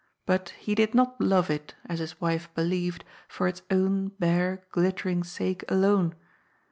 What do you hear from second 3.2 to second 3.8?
for its